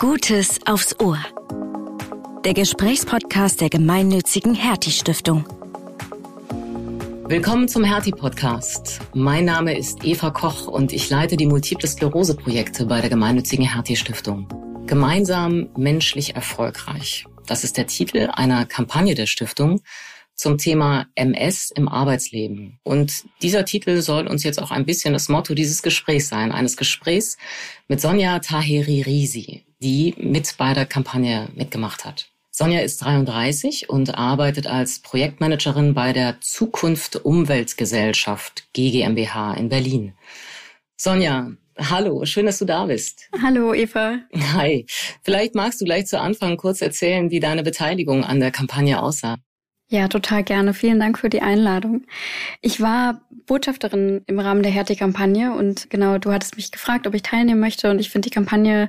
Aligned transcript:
Gutes 0.00 0.58
aufs 0.64 0.98
Ohr. 0.98 1.18
Der 2.46 2.54
Gesprächspodcast 2.54 3.60
der 3.60 3.68
gemeinnützigen 3.68 4.54
Hertie 4.54 4.92
Stiftung. 4.92 5.44
Willkommen 7.28 7.68
zum 7.68 7.84
Hertie 7.84 8.12
Podcast. 8.12 9.00
Mein 9.12 9.44
Name 9.44 9.76
ist 9.76 10.02
Eva 10.02 10.30
Koch 10.30 10.68
und 10.68 10.94
ich 10.94 11.10
leite 11.10 11.36
die 11.36 11.44
Multiple 11.44 11.86
Sklerose 11.86 12.34
Projekte 12.34 12.86
bei 12.86 13.02
der 13.02 13.10
gemeinnützigen 13.10 13.70
Hertie 13.70 13.94
Stiftung. 13.94 14.48
Gemeinsam 14.86 15.68
menschlich 15.76 16.34
erfolgreich. 16.34 17.26
Das 17.46 17.62
ist 17.62 17.76
der 17.76 17.86
Titel 17.86 18.30
einer 18.32 18.64
Kampagne 18.64 19.14
der 19.14 19.26
Stiftung 19.26 19.82
zum 20.34 20.56
Thema 20.56 21.08
MS 21.14 21.72
im 21.74 21.88
Arbeitsleben. 21.88 22.80
Und 22.84 23.24
dieser 23.42 23.66
Titel 23.66 24.00
soll 24.00 24.28
uns 24.28 24.44
jetzt 24.44 24.62
auch 24.62 24.70
ein 24.70 24.86
bisschen 24.86 25.12
das 25.12 25.28
Motto 25.28 25.52
dieses 25.52 25.82
Gesprächs 25.82 26.30
sein, 26.30 26.52
eines 26.52 26.78
Gesprächs 26.78 27.36
mit 27.86 28.00
Sonja 28.00 28.38
Taheri 28.38 29.02
Risi, 29.02 29.66
die 29.82 30.14
mit 30.18 30.56
bei 30.58 30.74
der 30.74 30.86
Kampagne 30.86 31.48
mitgemacht 31.54 32.04
hat. 32.04 32.28
Sonja 32.50 32.80
ist 32.80 33.02
33 33.02 33.88
und 33.88 34.16
arbeitet 34.16 34.66
als 34.66 35.00
Projektmanagerin 35.00 35.94
bei 35.94 36.12
der 36.12 36.40
Zukunft 36.40 37.16
Umweltgesellschaft 37.24 38.64
GGMBH 38.74 39.54
in 39.54 39.68
Berlin. 39.68 40.12
Sonja, 40.96 41.52
hallo, 41.78 42.26
schön, 42.26 42.46
dass 42.46 42.58
du 42.58 42.66
da 42.66 42.84
bist. 42.84 43.30
Hallo, 43.42 43.72
Eva. 43.72 44.18
Hi. 44.52 44.84
Vielleicht 45.22 45.54
magst 45.54 45.80
du 45.80 45.86
gleich 45.86 46.06
zu 46.06 46.20
Anfang 46.20 46.58
kurz 46.58 46.82
erzählen, 46.82 47.30
wie 47.30 47.40
deine 47.40 47.62
Beteiligung 47.62 48.24
an 48.24 48.40
der 48.40 48.50
Kampagne 48.50 49.02
aussah. 49.02 49.38
Ja, 49.88 50.06
total 50.06 50.44
gerne. 50.44 50.72
Vielen 50.72 51.00
Dank 51.00 51.18
für 51.18 51.30
die 51.30 51.42
Einladung. 51.42 52.04
Ich 52.60 52.80
war 52.80 53.22
Botschafterin 53.50 54.22
im 54.28 54.38
Rahmen 54.38 54.62
der 54.62 54.70
Hertie-Kampagne 54.70 55.52
und 55.52 55.90
genau, 55.90 56.18
du 56.18 56.30
hattest 56.30 56.54
mich 56.54 56.70
gefragt, 56.70 57.08
ob 57.08 57.14
ich 57.14 57.22
teilnehmen 57.22 57.58
möchte. 57.58 57.90
Und 57.90 57.98
ich 57.98 58.08
finde 58.08 58.28
die 58.28 58.32
Kampagne 58.32 58.88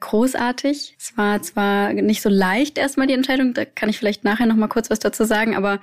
großartig. 0.00 0.96
Es 0.98 1.14
war 1.18 1.42
zwar 1.42 1.92
nicht 1.92 2.22
so 2.22 2.30
leicht 2.30 2.78
erstmal 2.78 3.06
die 3.06 3.12
Entscheidung, 3.12 3.52
da 3.52 3.66
kann 3.66 3.90
ich 3.90 3.98
vielleicht 3.98 4.24
nachher 4.24 4.46
noch 4.46 4.56
mal 4.56 4.68
kurz 4.68 4.88
was 4.88 4.98
dazu 4.98 5.24
sagen, 5.24 5.54
aber 5.54 5.78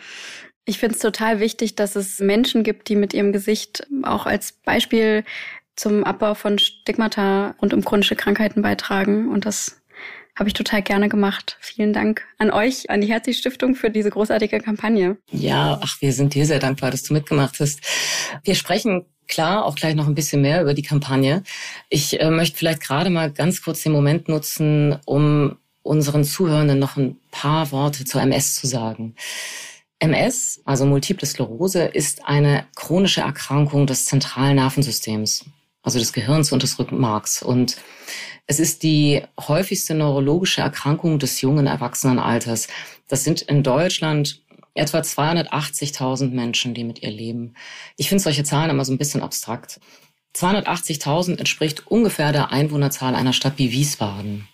ich 0.65 0.79
finde 0.79 0.95
es 0.95 1.01
total 1.01 1.39
wichtig, 1.39 1.75
dass 1.75 1.95
es 1.95 2.19
Menschen 2.19 2.63
gibt, 2.63 2.89
die 2.89 2.95
mit 2.95 3.13
ihrem 3.13 3.31
Gesicht 3.31 3.85
auch 4.01 4.25
als 4.25 4.53
Beispiel 4.53 5.23
zum 5.75 6.03
Abbau 6.03 6.33
von 6.33 6.57
Stigmata 6.57 7.53
rund 7.61 7.75
um 7.75 7.85
chronische 7.85 8.15
Krankheiten 8.15 8.63
beitragen. 8.63 9.29
Und 9.29 9.45
das 9.45 9.83
habe 10.35 10.49
ich 10.49 10.53
total 10.53 10.81
gerne 10.81 11.09
gemacht. 11.09 11.57
Vielen 11.61 11.93
Dank 11.93 12.23
an 12.37 12.51
euch, 12.51 12.89
an 12.89 13.01
die 13.01 13.07
Hertie 13.07 13.33
Stiftung 13.33 13.75
für 13.75 13.89
diese 13.89 14.09
großartige 14.09 14.59
Kampagne. 14.59 15.17
Ja, 15.31 15.79
ach, 15.81 16.01
wir 16.01 16.11
sind 16.13 16.33
dir 16.33 16.45
sehr 16.45 16.59
dankbar, 16.59 16.91
dass 16.91 17.03
du 17.03 17.13
mitgemacht 17.13 17.59
hast. 17.59 17.79
Wir 18.43 18.55
sprechen 18.55 19.05
klar 19.27 19.65
auch 19.65 19.75
gleich 19.75 19.95
noch 19.95 20.07
ein 20.07 20.15
bisschen 20.15 20.41
mehr 20.41 20.61
über 20.61 20.73
die 20.73 20.83
Kampagne. 20.83 21.43
Ich 21.89 22.19
äh, 22.19 22.29
möchte 22.29 22.57
vielleicht 22.57 22.81
gerade 22.81 23.09
mal 23.09 23.31
ganz 23.31 23.63
kurz 23.63 23.83
den 23.83 23.91
Moment 23.91 24.27
nutzen, 24.27 24.99
um 25.05 25.57
unseren 25.83 26.23
Zuhörenden 26.23 26.79
noch 26.79 26.97
ein 26.97 27.17
paar 27.31 27.71
Worte 27.71 28.05
zur 28.05 28.21
MS 28.21 28.55
zu 28.55 28.67
sagen. 28.67 29.15
MS, 29.99 30.61
also 30.65 30.85
Multiple 30.85 31.27
Sklerose, 31.27 31.83
ist 31.83 32.25
eine 32.25 32.65
chronische 32.75 33.21
Erkrankung 33.21 33.87
des 33.87 34.05
zentralen 34.05 34.57
Nervensystems, 34.57 35.45
also 35.83 35.99
des 35.99 36.11
Gehirns 36.11 36.51
und 36.51 36.63
des 36.63 36.77
Rückenmarks. 36.77 37.41
Und 37.41 37.77
es 38.47 38.59
ist 38.59 38.83
die 38.83 39.23
häufigste 39.39 39.95
neurologische 39.95 40.61
Erkrankung 40.61 41.19
des 41.19 41.41
jungen 41.41 41.67
Erwachsenenalters. 41.67 42.67
Das 43.07 43.23
sind 43.23 43.41
in 43.41 43.63
Deutschland 43.63 44.41
etwa 44.75 44.99
280.000 44.99 46.31
Menschen, 46.31 46.73
die 46.73 46.83
mit 46.83 47.01
ihr 47.01 47.11
leben. 47.11 47.55
Ich 47.97 48.09
finde 48.09 48.23
solche 48.23 48.43
Zahlen 48.43 48.69
immer 48.69 48.85
so 48.85 48.93
ein 48.93 48.97
bisschen 48.97 49.23
abstrakt. 49.23 49.79
280.000 50.35 51.39
entspricht 51.39 51.87
ungefähr 51.87 52.33
der 52.33 52.51
Einwohnerzahl 52.51 53.15
einer 53.15 53.33
Stadt 53.33 53.53
wie 53.57 53.71
Wiesbaden. 53.71 54.47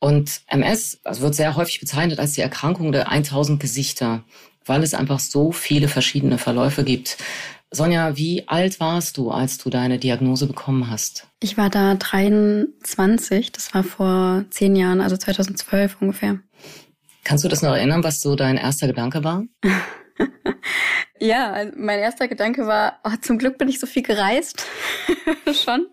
Und 0.00 0.42
MS 0.48 0.98
also 1.04 1.22
wird 1.22 1.36
sehr 1.36 1.54
häufig 1.54 1.78
bezeichnet 1.78 2.18
als 2.18 2.32
die 2.32 2.40
Erkrankung 2.40 2.90
der 2.90 3.08
1000 3.08 3.60
Gesichter, 3.60 4.24
weil 4.64 4.82
es 4.82 4.94
einfach 4.94 5.20
so 5.20 5.52
viele 5.52 5.86
verschiedene 5.86 6.38
Verläufe 6.38 6.82
gibt. 6.82 7.16
Sonja, 7.74 8.18
wie 8.18 8.46
alt 8.48 8.80
warst 8.80 9.16
du, 9.16 9.30
als 9.30 9.56
du 9.56 9.70
deine 9.70 9.98
Diagnose 9.98 10.46
bekommen 10.46 10.90
hast? 10.90 11.26
Ich 11.40 11.56
war 11.56 11.70
da 11.70 11.94
23, 11.94 13.50
das 13.50 13.72
war 13.72 13.82
vor 13.82 14.44
zehn 14.50 14.76
Jahren, 14.76 15.00
also 15.00 15.16
2012 15.16 15.96
ungefähr. 16.00 16.38
Kannst 17.24 17.44
du 17.44 17.48
das 17.48 17.62
noch 17.62 17.74
erinnern, 17.74 18.04
was 18.04 18.20
so 18.20 18.36
dein 18.36 18.58
erster 18.58 18.88
Gedanke 18.88 19.24
war? 19.24 19.44
ja, 21.18 21.50
also 21.50 21.72
mein 21.78 21.98
erster 21.98 22.28
Gedanke 22.28 22.66
war, 22.66 22.98
oh, 23.04 23.16
zum 23.22 23.38
Glück 23.38 23.56
bin 23.56 23.68
ich 23.68 23.80
so 23.80 23.86
viel 23.86 24.02
gereist. 24.02 24.66
Schon. 25.52 25.86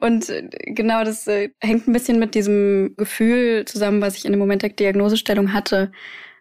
Und 0.00 0.28
äh, 0.28 0.48
genau, 0.66 1.04
das 1.04 1.28
äh, 1.28 1.50
hängt 1.60 1.86
ein 1.86 1.92
bisschen 1.92 2.18
mit 2.18 2.34
diesem 2.34 2.94
Gefühl 2.96 3.64
zusammen, 3.64 4.00
was 4.02 4.16
ich 4.16 4.24
in 4.24 4.32
dem 4.32 4.40
Moment 4.40 4.62
der 4.62 4.70
Diagnosestellung 4.70 5.52
hatte 5.52 5.92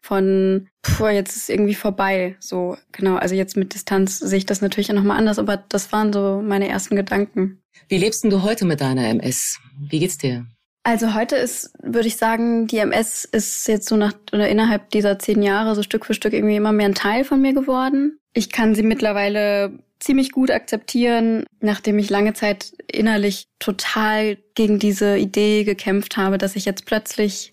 von, 0.01 0.67
puh, 0.81 1.07
jetzt 1.07 1.35
ist 1.35 1.49
irgendwie 1.49 1.75
vorbei. 1.75 2.35
So, 2.39 2.77
genau. 2.91 3.15
Also 3.15 3.35
jetzt 3.35 3.57
mit 3.57 3.73
Distanz 3.73 4.19
sehe 4.19 4.37
ich 4.37 4.45
das 4.45 4.61
natürlich 4.61 4.89
nochmal 4.89 5.17
anders, 5.17 5.39
aber 5.39 5.57
das 5.57 5.91
waren 5.91 6.13
so 6.13 6.41
meine 6.43 6.67
ersten 6.67 6.95
Gedanken. 6.95 7.61
Wie 7.87 7.97
lebst 7.97 8.23
denn 8.23 8.29
du 8.29 8.43
heute 8.43 8.65
mit 8.65 8.81
deiner 8.81 9.07
MS? 9.07 9.59
Wie 9.79 9.99
geht's 9.99 10.17
dir? 10.17 10.45
Also 10.83 11.13
heute 11.13 11.35
ist, 11.35 11.71
würde 11.83 12.07
ich 12.07 12.17
sagen, 12.17 12.67
die 12.67 12.77
MS 12.77 13.25
ist 13.25 13.67
jetzt 13.67 13.89
so 13.89 13.97
nach 13.97 14.13
oder 14.31 14.47
innerhalb 14.47 14.89
dieser 14.91 15.19
zehn 15.19 15.41
Jahre 15.41 15.75
so 15.75 15.83
Stück 15.83 16.05
für 16.05 16.13
Stück 16.13 16.33
irgendwie 16.33 16.55
immer 16.55 16.71
mehr 16.71 16.87
ein 16.87 16.95
Teil 16.95 17.25
von 17.25 17.41
mir 17.41 17.53
geworden. 17.53 18.17
Ich 18.33 18.51
kann 18.51 18.75
sie 18.75 18.83
mittlerweile 18.83 19.77
ziemlich 19.99 20.31
gut 20.31 20.49
akzeptieren, 20.49 21.45
nachdem 21.59 21.99
ich 21.99 22.09
lange 22.09 22.33
Zeit 22.33 22.73
innerlich 22.89 23.47
total 23.59 24.37
gegen 24.55 24.79
diese 24.79 25.17
Idee 25.17 25.65
gekämpft 25.65 26.15
habe, 26.15 26.37
dass 26.37 26.55
ich 26.55 26.65
jetzt 26.65 26.85
plötzlich 26.85 27.51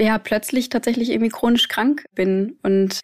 ja 0.00 0.18
plötzlich 0.18 0.68
tatsächlich 0.68 1.10
irgendwie 1.10 1.30
chronisch 1.30 1.68
krank 1.68 2.04
bin. 2.14 2.58
Und 2.62 3.00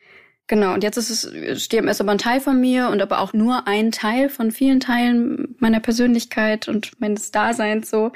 genau, 0.47 0.75
und 0.75 0.83
jetzt 0.83 0.97
ist 0.97 1.11
es, 1.11 1.69
DMS 1.69 2.01
aber 2.01 2.13
ein 2.13 2.19
Teil 2.19 2.41
von 2.41 2.61
mir 2.61 2.89
und 2.89 3.01
aber 3.01 3.21
auch 3.21 3.33
nur 3.33 3.67
ein 3.67 3.93
Teil 3.93 4.29
von 4.29 4.51
vielen 4.51 4.81
Teilen 4.81 5.57
meiner 5.59 5.81
Persönlichkeit 5.81 6.69
und 6.69 7.01
meines 7.01 7.31
Daseins 7.31 7.91
so. 7.91 8.13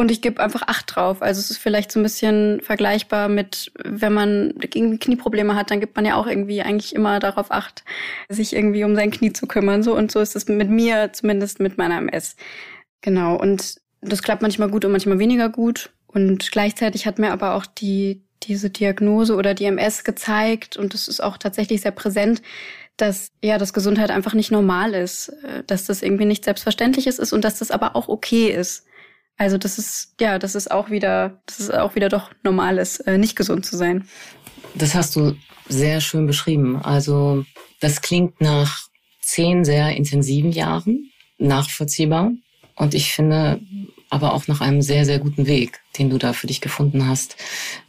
Und 0.00 0.12
ich 0.12 0.22
gebe 0.22 0.40
einfach 0.40 0.62
Acht 0.68 0.94
drauf. 0.94 1.22
Also 1.22 1.40
es 1.40 1.50
ist 1.50 1.58
vielleicht 1.58 1.90
so 1.90 1.98
ein 1.98 2.04
bisschen 2.04 2.60
vergleichbar 2.60 3.28
mit, 3.28 3.72
wenn 3.82 4.12
man 4.12 4.54
irgendwie 4.62 4.98
Knieprobleme 4.98 5.56
hat, 5.56 5.72
dann 5.72 5.80
gibt 5.80 5.96
man 5.96 6.06
ja 6.06 6.14
auch 6.14 6.28
irgendwie 6.28 6.62
eigentlich 6.62 6.94
immer 6.94 7.18
darauf 7.18 7.50
Acht, 7.50 7.84
sich 8.28 8.54
irgendwie 8.54 8.84
um 8.84 8.94
sein 8.94 9.10
Knie 9.10 9.32
zu 9.32 9.48
kümmern. 9.48 9.82
So 9.82 9.96
und 9.96 10.12
so 10.12 10.20
ist 10.20 10.36
es 10.36 10.46
mit 10.46 10.70
mir, 10.70 11.12
zumindest 11.12 11.58
mit 11.58 11.78
meiner 11.78 11.98
MS. 11.98 12.36
Genau. 13.00 13.36
Und 13.36 13.80
das 14.00 14.22
klappt 14.22 14.42
manchmal 14.42 14.70
gut 14.70 14.84
und 14.84 14.92
manchmal 14.92 15.18
weniger 15.18 15.48
gut. 15.48 15.90
Und 16.08 16.50
gleichzeitig 16.50 17.06
hat 17.06 17.18
mir 17.18 17.32
aber 17.32 17.54
auch 17.54 17.66
die, 17.66 18.22
diese 18.42 18.70
Diagnose 18.70 19.36
oder 19.36 19.54
die 19.54 19.66
MS 19.66 20.04
gezeigt, 20.04 20.76
und 20.76 20.94
das 20.94 21.06
ist 21.06 21.22
auch 21.22 21.36
tatsächlich 21.38 21.82
sehr 21.82 21.92
präsent, 21.92 22.42
dass 22.96 23.30
ja, 23.42 23.58
dass 23.58 23.72
Gesundheit 23.72 24.10
einfach 24.10 24.34
nicht 24.34 24.50
normal 24.50 24.92
ist, 24.92 25.28
äh, 25.44 25.62
dass 25.66 25.84
das 25.84 26.02
irgendwie 26.02 26.24
nicht 26.24 26.44
selbstverständliches 26.44 27.18
ist 27.18 27.32
und 27.32 27.44
dass 27.44 27.60
das 27.60 27.70
aber 27.70 27.94
auch 27.94 28.08
okay 28.08 28.48
ist. 28.48 28.84
Also 29.36 29.56
das 29.56 29.78
ist 29.78 30.14
ja, 30.20 30.38
das 30.38 30.56
ist 30.56 30.70
auch 30.70 30.90
wieder, 30.90 31.40
das 31.46 31.60
ist 31.60 31.72
auch 31.72 31.94
wieder 31.94 32.08
doch 32.08 32.32
normal 32.42 32.78
ist, 32.78 32.98
äh, 33.00 33.16
nicht 33.16 33.36
gesund 33.36 33.64
zu 33.64 33.76
sein. 33.76 34.08
Das 34.74 34.94
hast 34.94 35.14
du 35.14 35.36
sehr 35.68 36.00
schön 36.00 36.26
beschrieben. 36.26 36.76
Also 36.82 37.44
das 37.80 38.02
klingt 38.02 38.40
nach 38.40 38.88
zehn 39.20 39.64
sehr 39.64 39.96
intensiven 39.96 40.50
Jahren 40.50 41.10
nachvollziehbar. 41.38 42.32
Und 42.74 42.94
ich 42.94 43.12
finde, 43.12 43.60
aber 44.10 44.32
auch 44.32 44.46
nach 44.48 44.60
einem 44.60 44.82
sehr, 44.82 45.04
sehr 45.04 45.18
guten 45.18 45.46
Weg, 45.46 45.80
den 45.98 46.10
du 46.10 46.18
da 46.18 46.32
für 46.32 46.46
dich 46.46 46.60
gefunden 46.60 47.08
hast. 47.08 47.36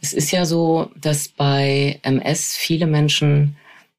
Es 0.00 0.12
ist 0.12 0.30
ja 0.30 0.44
so, 0.44 0.90
dass 0.96 1.28
bei 1.28 1.98
MS 2.02 2.56
viele 2.56 2.86
Menschen 2.86 3.56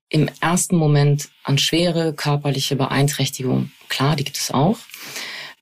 im 0.09 0.30
ersten 0.42 0.76
Moment 0.76 1.30
an 1.44 1.58
schwere 1.58 2.14
körperliche 2.14 2.76
Beeinträchtigung, 2.76 3.72
klar, 3.88 4.16
die 4.16 4.26
gibt 4.26 4.38
es 4.38 4.52
auch, 4.52 4.78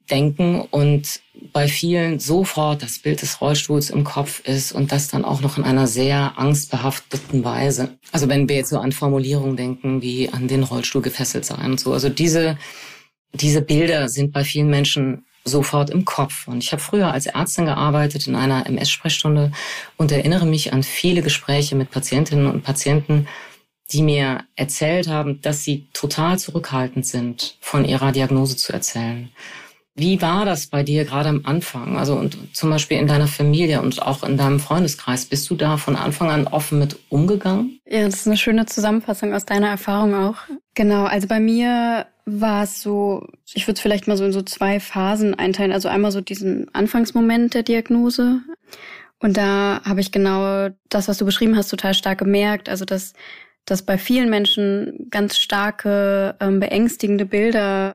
denken 0.09 0.61
und 0.61 1.21
bei 1.53 1.67
vielen 1.67 2.19
sofort 2.19 2.83
das 2.83 2.99
Bild 2.99 3.21
des 3.21 3.41
Rollstuhls 3.41 3.89
im 3.89 4.03
Kopf 4.03 4.41
ist 4.41 4.71
und 4.71 4.91
das 4.91 5.07
dann 5.07 5.23
auch 5.23 5.41
noch 5.41 5.57
in 5.57 5.63
einer 5.63 5.87
sehr 5.87 6.33
angstbehafteten 6.37 7.43
Weise. 7.43 7.97
Also 8.11 8.27
wenn 8.27 8.49
wir 8.49 8.57
jetzt 8.57 8.69
so 8.69 8.79
an 8.79 8.91
Formulierungen 8.91 9.55
denken, 9.55 10.01
wie 10.01 10.29
an 10.29 10.47
den 10.47 10.63
Rollstuhl 10.63 11.01
gefesselt 11.01 11.45
sein 11.45 11.71
und 11.71 11.79
so. 11.79 11.93
Also 11.93 12.09
diese, 12.09 12.57
diese 13.33 13.61
Bilder 13.61 14.09
sind 14.09 14.33
bei 14.33 14.43
vielen 14.43 14.69
Menschen 14.69 15.25
sofort 15.43 15.89
im 15.89 16.05
Kopf. 16.05 16.47
Und 16.47 16.63
ich 16.63 16.71
habe 16.71 16.81
früher 16.81 17.11
als 17.11 17.25
Ärztin 17.25 17.65
gearbeitet 17.65 18.27
in 18.27 18.35
einer 18.35 18.65
MS-Sprechstunde 18.65 19.51
und 19.97 20.11
erinnere 20.11 20.45
mich 20.45 20.73
an 20.73 20.83
viele 20.83 21.21
Gespräche 21.21 21.75
mit 21.75 21.91
Patientinnen 21.91 22.47
und 22.47 22.63
Patienten, 22.63 23.27
die 23.91 24.03
mir 24.03 24.43
erzählt 24.55 25.07
haben, 25.07 25.41
dass 25.41 25.63
sie 25.63 25.87
total 25.93 26.37
zurückhaltend 26.37 27.05
sind, 27.05 27.57
von 27.59 27.85
ihrer 27.85 28.11
Diagnose 28.11 28.55
zu 28.55 28.71
erzählen. 28.71 29.29
Wie 29.99 30.21
war 30.21 30.45
das 30.45 30.67
bei 30.67 30.81
dir 30.81 31.03
gerade 31.03 31.27
am 31.27 31.41
Anfang? 31.43 31.97
Also 31.97 32.15
und 32.15 32.55
zum 32.55 32.69
Beispiel 32.69 32.97
in 32.97 33.07
deiner 33.07 33.27
Familie 33.27 33.81
und 33.81 34.01
auch 34.01 34.23
in 34.23 34.37
deinem 34.37 34.61
Freundeskreis. 34.61 35.25
Bist 35.25 35.49
du 35.49 35.55
da 35.55 35.75
von 35.75 35.97
Anfang 35.97 36.29
an 36.29 36.47
offen 36.47 36.79
mit 36.79 36.97
umgegangen? 37.09 37.79
Ja, 37.85 38.05
das 38.05 38.21
ist 38.21 38.27
eine 38.27 38.37
schöne 38.37 38.65
Zusammenfassung 38.65 39.33
aus 39.33 39.45
deiner 39.45 39.67
Erfahrung 39.67 40.15
auch. 40.15 40.37
Genau, 40.73 41.03
also 41.03 41.27
bei 41.27 41.41
mir 41.41 42.07
war 42.25 42.63
es 42.63 42.81
so, 42.81 43.27
ich 43.53 43.67
würde 43.67 43.73
es 43.73 43.81
vielleicht 43.81 44.07
mal 44.07 44.15
so 44.15 44.23
in 44.23 44.31
so 44.31 44.41
zwei 44.41 44.79
Phasen 44.79 45.33
einteilen. 45.35 45.73
Also 45.73 45.89
einmal 45.89 46.11
so 46.11 46.21
diesen 46.21 46.73
Anfangsmoment 46.73 47.53
der 47.53 47.63
Diagnose. 47.63 48.41
Und 49.19 49.35
da 49.35 49.81
habe 49.83 49.99
ich 49.99 50.13
genau 50.13 50.69
das, 50.87 51.09
was 51.09 51.17
du 51.17 51.25
beschrieben 51.25 51.57
hast, 51.57 51.67
total 51.67 51.93
stark 51.93 52.19
gemerkt. 52.19 52.69
Also 52.69 52.85
dass, 52.85 53.13
dass 53.65 53.81
bei 53.81 53.97
vielen 53.97 54.29
Menschen 54.29 55.07
ganz 55.09 55.37
starke, 55.37 56.35
ähm, 56.39 56.61
beängstigende 56.61 57.25
Bilder 57.25 57.93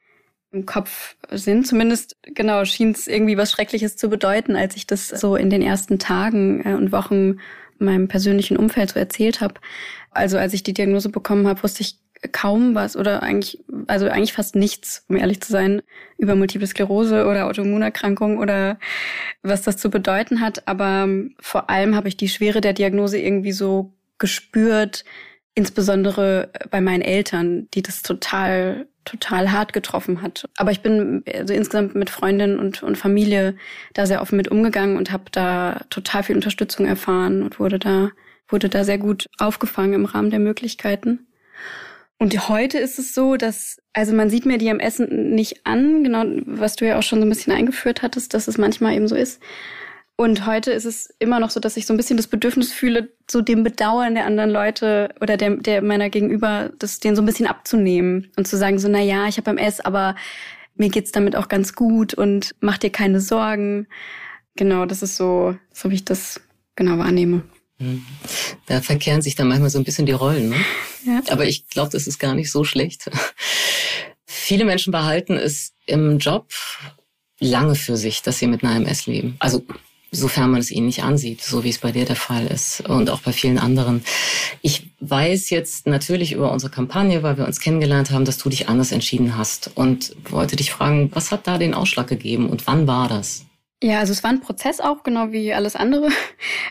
im 0.54 0.66
Kopf 0.66 1.16
sind. 1.30 1.66
Zumindest, 1.66 2.16
genau, 2.22 2.64
schien 2.64 2.92
es 2.92 3.06
irgendwie 3.06 3.36
was 3.36 3.50
Schreckliches 3.50 3.96
zu 3.96 4.08
bedeuten, 4.08 4.56
als 4.56 4.76
ich 4.76 4.86
das 4.86 5.08
so 5.08 5.36
in 5.36 5.50
den 5.50 5.62
ersten 5.62 5.98
Tagen 5.98 6.64
äh, 6.64 6.74
und 6.74 6.92
Wochen 6.92 7.40
meinem 7.78 8.08
persönlichen 8.08 8.56
Umfeld 8.56 8.92
so 8.92 9.00
erzählt 9.00 9.40
habe. 9.40 9.54
Also 10.10 10.38
als 10.38 10.54
ich 10.54 10.62
die 10.62 10.72
Diagnose 10.72 11.08
bekommen 11.08 11.46
habe, 11.46 11.62
wusste 11.62 11.82
ich 11.82 11.98
kaum 12.32 12.74
was 12.74 12.96
oder 12.96 13.22
eigentlich, 13.22 13.62
also 13.86 14.08
eigentlich 14.08 14.32
fast 14.32 14.56
nichts, 14.56 15.04
um 15.08 15.16
ehrlich 15.16 15.42
zu 15.42 15.52
sein, 15.52 15.82
über 16.16 16.34
Multiple 16.34 16.66
Sklerose 16.66 17.26
oder 17.26 17.46
Autoimmunerkrankung 17.46 18.38
oder 18.38 18.78
was 19.42 19.62
das 19.62 19.76
zu 19.76 19.90
bedeuten 19.90 20.40
hat. 20.40 20.66
Aber 20.66 21.08
vor 21.40 21.68
allem 21.68 21.94
habe 21.94 22.08
ich 22.08 22.16
die 22.16 22.28
Schwere 22.28 22.60
der 22.60 22.72
Diagnose 22.72 23.18
irgendwie 23.18 23.52
so 23.52 23.92
gespürt, 24.18 25.04
insbesondere 25.54 26.50
bei 26.70 26.80
meinen 26.80 27.02
Eltern, 27.02 27.68
die 27.74 27.82
das 27.82 28.02
total 28.02 28.86
total 29.04 29.52
hart 29.52 29.74
getroffen 29.74 30.22
hat. 30.22 30.48
Aber 30.56 30.70
ich 30.70 30.80
bin 30.80 31.22
also 31.30 31.52
insgesamt 31.52 31.94
mit 31.94 32.08
Freundinnen 32.08 32.58
und, 32.58 32.82
und 32.82 32.96
Familie 32.96 33.54
da 33.92 34.06
sehr 34.06 34.22
offen 34.22 34.38
mit 34.38 34.48
umgegangen 34.48 34.96
und 34.96 35.12
habe 35.12 35.24
da 35.30 35.82
total 35.90 36.22
viel 36.22 36.36
Unterstützung 36.36 36.86
erfahren 36.86 37.42
und 37.42 37.60
wurde 37.60 37.78
da 37.78 38.12
wurde 38.48 38.68
da 38.68 38.84
sehr 38.84 38.98
gut 38.98 39.28
aufgefangen 39.38 39.94
im 39.94 40.04
Rahmen 40.04 40.30
der 40.30 40.38
Möglichkeiten. 40.38 41.26
Und 42.18 42.48
heute 42.48 42.78
ist 42.78 42.98
es 42.98 43.14
so, 43.14 43.36
dass, 43.36 43.82
also 43.92 44.14
man 44.14 44.30
sieht 44.30 44.46
mir 44.46 44.58
die 44.58 44.70
am 44.70 44.80
Essen 44.80 45.34
nicht 45.34 45.66
an, 45.66 46.04
genau, 46.04 46.24
was 46.46 46.76
du 46.76 46.86
ja 46.86 46.98
auch 46.98 47.02
schon 47.02 47.18
so 47.18 47.26
ein 47.26 47.28
bisschen 47.28 47.52
eingeführt 47.52 48.02
hattest, 48.02 48.34
dass 48.34 48.48
es 48.48 48.56
manchmal 48.56 48.94
eben 48.94 49.08
so 49.08 49.16
ist. 49.16 49.42
Und 50.16 50.46
heute 50.46 50.70
ist 50.70 50.84
es 50.84 51.12
immer 51.19 51.40
noch 51.40 51.50
so, 51.50 51.58
dass 51.58 51.76
ich 51.76 51.87
so 51.87 51.93
ein 51.93 51.96
bisschen 51.96 52.16
das 52.16 52.28
Bedürfnis 52.28 52.72
fühle, 52.72 53.12
so 53.28 53.40
dem 53.40 53.64
Bedauern 53.64 54.14
der 54.14 54.26
anderen 54.26 54.50
Leute 54.50 55.12
oder 55.20 55.37
der, 55.37 55.56
der 55.56 55.82
meiner 55.82 56.08
Gegenüber, 56.08 56.70
das 56.78 57.00
denen 57.00 57.16
so 57.16 57.22
ein 57.22 57.26
bisschen 57.26 57.49
abzunehmen 57.49 58.31
und 58.37 58.46
zu 58.46 58.56
sagen 58.56 58.78
so, 58.78 58.88
na 58.88 59.00
ja, 59.00 59.26
ich 59.26 59.38
habe 59.38 59.50
MS, 59.50 59.81
aber 59.81 60.14
mir 60.76 60.88
geht's 60.88 61.11
damit 61.11 61.34
auch 61.34 61.49
ganz 61.49 61.75
gut 61.75 62.14
und 62.14 62.55
mach 62.61 62.78
dir 62.78 62.90
keine 62.90 63.20
Sorgen. 63.20 63.88
Genau, 64.55 64.87
das 64.87 65.02
ist 65.02 65.16
so, 65.16 65.56
so 65.72 65.90
wie 65.90 65.96
ich 65.96 66.05
das 66.05 66.40
genau 66.76 66.99
wahrnehme. 66.99 67.43
Hm. 67.78 68.05
Da 68.67 68.81
verkehren 68.81 69.20
sich 69.20 69.34
dann 69.34 69.49
manchmal 69.49 69.70
so 69.70 69.78
ein 69.78 69.84
bisschen 69.84 70.06
die 70.06 70.12
Rollen. 70.12 70.50
Ne? 70.50 70.56
Ja. 71.06 71.20
Aber 71.28 71.44
ich 71.44 71.69
glaube, 71.69 71.90
das 71.90 72.06
ist 72.06 72.19
gar 72.19 72.34
nicht 72.34 72.50
so 72.50 72.64
schlecht. 72.64 73.10
Viele 74.25 74.64
Menschen 74.64 74.90
behalten 74.90 75.34
es 75.34 75.75
im 75.84 76.17
Job 76.17 76.49
lange 77.38 77.75
für 77.75 77.99
sich, 77.99 78.22
dass 78.22 78.38
sie 78.38 78.46
mit 78.46 78.64
einer 78.64 78.76
MS 78.76 79.05
leben. 79.05 79.37
Also 79.38 79.62
sofern 80.14 80.50
man 80.50 80.61
es 80.61 80.70
ihnen 80.70 80.87
nicht 80.87 81.02
ansieht, 81.02 81.43
so 81.43 81.64
wie 81.64 81.69
es 81.69 81.78
bei 81.78 81.93
dir 81.93 82.05
der 82.05 82.16
Fall 82.16 82.46
ist 82.46 82.81
und 82.88 83.11
auch 83.11 83.20
bei 83.20 83.32
vielen 83.32 83.58
anderen. 83.58 84.05
Ich 84.62 84.90
weiß 85.00 85.50
jetzt 85.50 85.87
natürlich 85.87 86.32
über 86.32 86.52
unsere 86.52 86.72
Kampagne, 86.72 87.22
weil 87.22 87.37
wir 87.37 87.46
uns 87.46 87.61
kennengelernt 87.61 88.11
haben, 88.11 88.25
dass 88.25 88.38
du 88.38 88.49
dich 88.49 88.69
anders 88.69 88.93
entschieden 88.93 89.37
hast 89.37 89.70
und 89.75 90.14
wollte 90.31 90.56
dich 90.56 90.70
fragen, 90.70 91.11
was 91.14 91.31
hat 91.31 91.46
da 91.46 91.58
den 91.58 91.75
Ausschlag 91.75 92.06
gegeben 92.06 92.49
und 92.49 92.66
wann 92.66 92.87
war 92.87 93.08
das? 93.08 93.44
Ja, 93.82 93.99
also 93.99 94.12
es 94.12 94.22
war 94.22 94.31
ein 94.31 94.40
Prozess 94.40 94.81
auch, 94.81 95.02
genau 95.02 95.31
wie 95.31 95.52
alles 95.52 95.76
andere. 95.76 96.08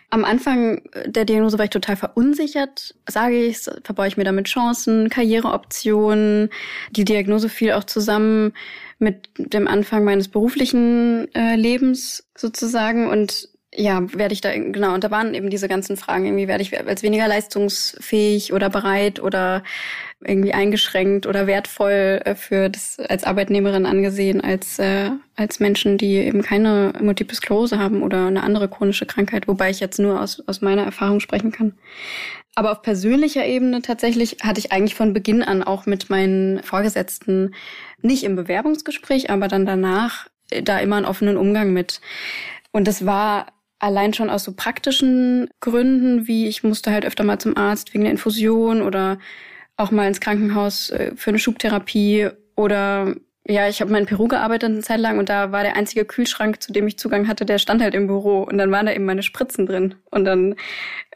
Am 0.09 0.25
Anfang 0.25 0.81
der 1.05 1.25
Diagnose 1.25 1.59
war 1.59 1.65
ich 1.65 1.69
total 1.69 1.95
verunsichert. 1.95 2.95
Sage 3.07 3.45
ich 3.45 3.59
verbaue 3.83 4.07
ich 4.07 4.17
mir 4.17 4.23
damit 4.23 4.47
Chancen, 4.47 5.09
Karriereoptionen. 5.09 6.49
Die 6.89 7.05
Diagnose 7.05 7.49
fiel 7.49 7.73
auch 7.73 7.83
zusammen 7.83 8.53
mit 9.03 9.29
dem 9.37 9.67
Anfang 9.67 10.03
meines 10.03 10.29
beruflichen 10.29 11.33
äh, 11.35 11.55
Lebens 11.55 12.27
sozusagen 12.35 13.07
und 13.09 13.49
ja, 13.75 14.03
werde 14.13 14.33
ich 14.33 14.41
da, 14.41 14.51
genau, 14.51 14.93
und 14.93 15.03
da 15.03 15.11
waren 15.11 15.33
eben 15.33 15.49
diese 15.49 15.67
ganzen 15.67 15.97
Fragen, 15.97 16.25
irgendwie 16.25 16.47
werde 16.47 16.61
ich 16.61 16.77
als 16.77 17.01
weniger 17.01 17.27
leistungsfähig 17.27 18.53
oder 18.53 18.69
bereit 18.69 19.19
oder 19.19 19.63
irgendwie 20.25 20.53
eingeschränkt 20.53 21.25
oder 21.25 21.47
wertvoll 21.47 22.21
äh, 22.23 22.35
für 22.35 22.69
das 22.69 22.99
als 22.99 23.23
Arbeitnehmerin 23.23 23.85
angesehen 23.85 24.41
als, 24.41 24.79
äh, 24.79 25.09
als 25.35 25.59
Menschen, 25.59 25.97
die 25.97 26.15
eben 26.15 26.41
keine 26.43 26.93
Multiple 27.01 27.35
Sklerose 27.35 27.79
haben 27.79 28.03
oder 28.03 28.27
eine 28.27 28.43
andere 28.43 28.69
chronische 28.69 29.05
Krankheit, 29.05 29.47
wobei 29.47 29.69
ich 29.69 29.79
jetzt 29.79 29.99
nur 29.99 30.21
aus, 30.21 30.41
aus 30.47 30.61
meiner 30.61 30.83
Erfahrung 30.83 31.19
sprechen 31.19 31.51
kann. 31.51 31.73
Aber 32.55 32.71
auf 32.71 32.83
persönlicher 32.83 33.45
Ebene 33.45 33.81
tatsächlich 33.81 34.37
hatte 34.43 34.59
ich 34.59 34.71
eigentlich 34.71 34.93
von 34.95 35.13
Beginn 35.13 35.41
an 35.41 35.63
auch 35.63 35.87
mit 35.87 36.11
meinen 36.11 36.61
Vorgesetzten 36.61 37.55
nicht 38.03 38.23
im 38.23 38.35
Bewerbungsgespräch, 38.35 39.29
aber 39.29 39.47
dann 39.47 39.65
danach 39.65 40.27
äh, 40.51 40.61
da 40.61 40.79
immer 40.79 40.97
einen 40.97 41.05
offenen 41.05 41.37
Umgang 41.37 41.73
mit. 41.73 42.01
Und 42.71 42.87
das 42.87 43.05
war 43.05 43.47
allein 43.79 44.13
schon 44.13 44.29
aus 44.29 44.43
so 44.43 44.53
praktischen 44.53 45.49
Gründen, 45.59 46.27
wie 46.27 46.47
ich 46.47 46.63
musste 46.63 46.91
halt 46.91 47.05
öfter 47.05 47.23
mal 47.23 47.39
zum 47.39 47.57
Arzt 47.57 47.93
wegen 47.93 48.03
der 48.03 48.11
Infusion 48.11 48.81
oder 48.81 49.19
auch 49.75 49.91
mal 49.91 50.07
ins 50.07 50.21
Krankenhaus 50.21 50.89
äh, 50.91 51.11
für 51.15 51.31
eine 51.31 51.39
Schubtherapie 51.39 52.29
oder 52.55 53.15
ja, 53.45 53.67
ich 53.67 53.81
habe 53.81 53.91
mal 53.91 53.99
in 53.99 54.05
Peru 54.05 54.29
gearbeitet 54.29 54.71
eine 54.71 54.79
Zeit 54.79 55.01
lang 55.01 55.19
und 55.19 55.27
da 55.27 55.51
war 55.51 55.63
der 55.63 55.75
einzige 55.75 56.05
Kühlschrank, 56.05 56.63
zu 56.63 56.71
dem 56.71 56.87
ich 56.87 56.97
Zugang 56.97 57.27
hatte, 57.27 57.45
der 57.45 57.57
stand 57.57 57.81
halt 57.81 57.93
im 57.93 58.07
Büro 58.07 58.43
und 58.43 58.57
dann 58.57 58.71
waren 58.71 58.85
da 58.85 58.93
eben 58.93 59.03
meine 59.03 59.23
Spritzen 59.23 59.65
drin 59.65 59.95
und 60.11 60.23
dann 60.23 60.55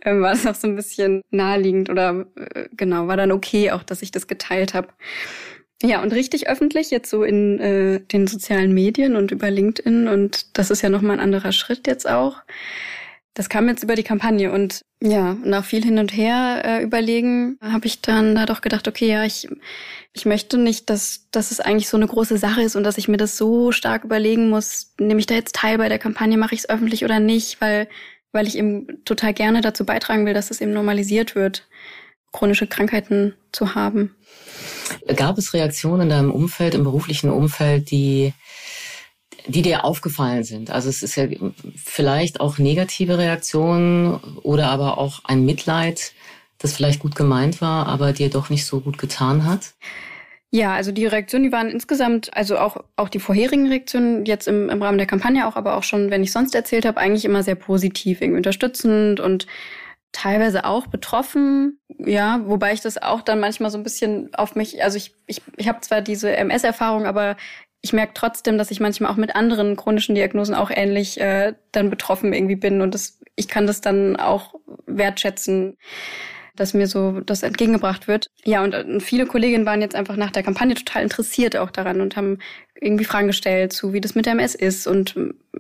äh, 0.02 0.14
war 0.20 0.34
es 0.34 0.46
auch 0.46 0.56
so 0.56 0.68
ein 0.68 0.76
bisschen 0.76 1.22
naheliegend 1.32 1.90
oder 1.90 2.26
äh, 2.36 2.68
genau, 2.74 3.08
war 3.08 3.16
dann 3.16 3.32
okay 3.32 3.72
auch, 3.72 3.84
dass 3.84 4.02
ich 4.02 4.12
das 4.12 4.28
geteilt 4.28 4.74
habe. 4.74 4.90
Ja, 5.84 6.02
und 6.02 6.12
richtig 6.12 6.50
öffentlich, 6.50 6.90
jetzt 6.90 7.10
so 7.10 7.24
in 7.24 7.60
äh, 7.60 8.00
den 8.00 8.26
sozialen 8.26 8.74
Medien 8.74 9.16
und 9.16 9.32
über 9.32 9.52
LinkedIn. 9.52 10.08
Und 10.08 10.58
das 10.58 10.72
ist 10.72 10.82
ja 10.82 10.90
nochmal 10.90 11.18
ein 11.18 11.24
anderer 11.24 11.52
Schritt 11.52 11.86
jetzt 11.86 12.10
auch. 12.10 12.42
Das 13.36 13.50
kam 13.50 13.68
jetzt 13.70 13.84
über 13.84 13.94
die 13.94 14.04
Kampagne 14.04 14.52
und 14.52 14.82
ja, 15.00 15.36
nach 15.44 15.64
viel 15.64 15.84
hin 15.84 16.00
und 16.00 16.12
her 16.12 16.64
äh, 16.66 16.84
überlegen, 16.84 17.60
habe 17.62 17.86
ich 17.86 18.02
dann 18.02 18.34
da 18.34 18.48
doch 18.48 18.62
gedacht, 18.62 18.88
okay, 18.88 19.10
ja, 19.10 19.26
ich, 19.26 19.48
ich 20.14 20.26
möchte 20.26 20.58
nicht, 20.58 20.90
dass, 20.90 21.28
dass 21.30 21.52
es 21.52 21.60
eigentlich 21.60 21.88
so 21.88 21.98
eine 21.98 22.08
große 22.08 22.40
Sache 22.40 22.64
ist 22.64 22.76
und 22.76 22.84
dass 22.84 22.98
ich 22.98 23.08
mir 23.08 23.18
das 23.18 23.38
so 23.38 23.72
stark 23.72 24.04
überlegen 24.04 24.50
muss, 24.50 24.96
nehme 25.00 25.20
ich 25.20 25.28
da 25.28 25.36
jetzt 25.36 25.54
teil 25.54 25.78
bei 25.78 25.88
der 25.88 26.00
Kampagne, 26.00 26.36
mache 26.36 26.56
ich 26.56 26.62
es 26.62 26.70
öffentlich 26.70 27.06
oder 27.06 27.20
nicht, 27.20 27.62
weil, 27.62 27.88
weil 28.32 28.48
ich 28.48 28.58
eben 28.58 29.06
total 29.06 29.36
gerne 29.36 29.62
dazu 29.62 29.86
beitragen 29.86 30.26
will, 30.26 30.34
dass 30.34 30.50
es 30.50 30.60
eben 30.60 30.74
normalisiert 30.74 31.36
wird, 31.36 31.68
chronische 32.32 32.66
Krankheiten 32.66 33.36
zu 33.52 33.76
haben. 33.76 34.16
Gab 35.16 35.38
es 35.38 35.54
Reaktionen 35.54 36.04
in 36.04 36.10
deinem 36.10 36.32
Umfeld, 36.32 36.74
im 36.74 36.84
beruflichen 36.84 37.30
Umfeld, 37.30 37.92
die, 37.92 38.34
die 39.48 39.62
dir 39.62 39.86
aufgefallen 39.86 40.44
sind? 40.44 40.70
Also 40.70 40.90
es 40.90 41.04
ist 41.04 41.16
ja 41.16 41.28
vielleicht 41.76 42.40
auch 42.40 42.58
negative 42.58 43.18
Reaktionen 43.18 44.16
oder 44.44 44.70
aber 44.70 44.98
auch 44.98 45.22
ein 45.26 45.46
Mitleid, 45.46 46.14
das 46.58 46.74
vielleicht 46.74 47.00
gut 47.00 47.16
gemeint 47.16 47.62
war, 47.62 47.88
aber 47.88 48.14
dir 48.14 48.30
doch 48.30 48.50
nicht 48.50 48.66
so 48.66 48.80
gut 48.80 48.98
getan 48.98 49.46
hat? 49.46 49.74
Ja, 50.50 50.74
also 50.74 50.94
die 50.94 51.06
Reaktionen, 51.06 51.44
die 51.44 51.52
waren 51.52 51.70
insgesamt, 51.70 52.34
also 52.34 52.58
auch, 52.58 52.78
auch 52.96 53.10
die 53.10 53.20
vorherigen 53.20 53.68
Reaktionen 53.68 54.26
jetzt 54.26 54.48
im, 54.48 54.70
im 54.70 54.82
Rahmen 54.82 54.98
der 54.98 55.08
Kampagne 55.08 55.46
auch, 55.46 55.58
aber 55.58 55.76
auch 55.76 55.84
schon, 55.84 56.10
wenn 56.10 56.24
ich 56.24 56.32
sonst 56.32 56.56
erzählt 56.56 56.86
habe, 56.86 57.00
eigentlich 57.00 57.26
immer 57.26 57.44
sehr 57.44 57.56
positiv, 57.56 58.22
irgendwie 58.22 58.38
unterstützend 58.38 59.20
und 59.20 59.46
teilweise 60.18 60.66
auch 60.66 60.88
betroffen, 60.88 61.80
ja, 62.00 62.42
wobei 62.46 62.74
ich 62.74 62.82
das 62.82 63.00
auch 63.00 63.22
dann 63.22 63.40
manchmal 63.40 63.70
so 63.70 63.78
ein 63.78 63.84
bisschen 63.84 64.34
auf 64.34 64.56
mich, 64.56 64.84
also 64.84 64.98
ich, 64.98 65.14
ich, 65.28 65.44
ich 65.58 65.68
habe 65.68 65.82
zwar 65.82 66.02
diese 66.02 66.36
MS-Erfahrung, 66.36 67.06
aber 67.06 67.38
ich 67.82 67.94
merke 67.94 68.14
trotzdem, 68.16 68.58
dass 68.58 68.72
ich 68.72 68.80
manchmal 68.80 69.12
auch 69.12 69.18
mit 69.18 69.36
anderen 69.36 69.76
chronischen 69.76 70.16
Diagnosen 70.16 70.56
auch 70.56 70.72
ähnlich 70.74 71.22
äh, 71.22 71.54
dann 71.72 71.92
betroffen 71.92 72.34
irgendwie 72.34 72.56
bin 72.56 72.82
und 72.82 72.96
das, 72.96 73.20
ich 73.36 73.48
kann 73.48 73.68
das 73.68 73.80
dann 73.80 74.16
auch 74.16 74.56
wertschätzen, 74.88 75.78
dass 76.56 76.74
mir 76.74 76.88
so 76.88 77.22
das 77.22 77.44
entgegengebracht 77.44 78.08
wird. 78.08 78.32
Ja, 78.44 78.64
und, 78.64 78.74
und 78.74 79.04
viele 79.04 79.28
Kolleginnen 79.28 79.68
waren 79.68 79.82
jetzt 79.82 79.94
einfach 79.94 80.16
nach 80.16 80.32
der 80.32 80.42
Kampagne 80.42 80.74
total 80.74 81.04
interessiert 81.04 81.56
auch 81.56 81.70
daran 81.70 82.02
und 82.02 82.16
haben 82.16 82.40
irgendwie 82.82 83.06
Fragen 83.06 83.28
gestellt 83.28 83.72
zu, 83.72 83.94
wie 83.94 84.02
das 84.02 84.16
mit 84.16 84.26
der 84.26 84.34
MS 84.34 84.56
ist 84.56 84.88
und 84.88 85.16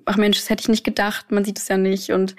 ach 0.05 0.17
Mensch, 0.17 0.39
das 0.39 0.49
hätte 0.49 0.61
ich 0.61 0.69
nicht 0.69 0.83
gedacht, 0.83 1.31
man 1.31 1.45
sieht 1.45 1.59
es 1.59 1.67
ja 1.67 1.77
nicht 1.77 2.11
und 2.11 2.35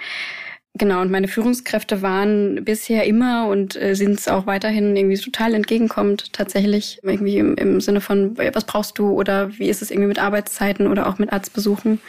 Genau, 0.79 1.01
und 1.01 1.11
meine 1.11 1.27
Führungskräfte 1.27 2.03
waren 2.03 2.65
bisher 2.65 3.05
immer 3.05 3.49
und 3.49 3.75
äh, 3.75 3.95
sind 3.95 4.19
es 4.19 4.29
auch 4.29 4.47
weiterhin 4.47 4.97
irgendwie 4.97 5.19
total 5.19 5.55
entgegenkommend, 5.55 6.33
tatsächlich 6.33 7.01
irgendwie 7.03 7.39
im, 7.39 7.57
im 7.57 7.81
Sinne 7.81 8.01
von, 8.01 8.39
was 8.39 8.65
brauchst 8.65 8.97
du 8.99 9.11
oder 9.11 9.59
wie 9.59 9.69
ist 9.69 9.83
es 9.83 9.91
irgendwie 9.91 10.09
mit 10.09 10.21
Arbeitszeiten 10.21 10.87
oder 10.87 11.09
auch 11.09 11.19
mit 11.19 11.33
Arztbesuchen. 11.33 12.01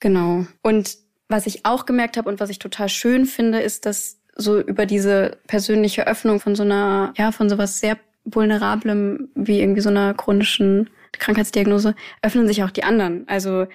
Genau. 0.00 0.46
Und 0.62 0.98
was 1.28 1.46
ich 1.46 1.64
auch 1.64 1.86
gemerkt 1.86 2.16
habe 2.16 2.28
und 2.28 2.40
was 2.40 2.50
ich 2.50 2.58
total 2.58 2.88
schön 2.88 3.24
finde, 3.24 3.60
ist, 3.60 3.86
dass 3.86 4.18
so 4.34 4.60
über 4.60 4.84
diese 4.84 5.38
persönliche 5.46 6.08
Öffnung 6.08 6.40
von 6.40 6.56
so 6.56 6.64
einer, 6.64 7.14
ja, 7.16 7.30
von 7.30 7.48
sowas 7.48 7.78
sehr 7.78 7.96
vulnerablem 8.24 9.28
wie 9.36 9.60
irgendwie 9.60 9.80
so 9.80 9.90
einer 9.90 10.12
chronischen 10.14 10.90
Krankheitsdiagnose, 11.12 11.94
öffnen 12.20 12.48
sich 12.48 12.64
auch 12.64 12.70
die 12.70 12.82
anderen. 12.82 13.28
Also 13.28 13.66